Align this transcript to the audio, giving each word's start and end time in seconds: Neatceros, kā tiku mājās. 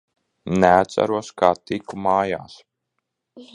Neatceros, 0.63 1.29
kā 1.43 1.51
tiku 1.71 2.01
mājās. 2.07 2.57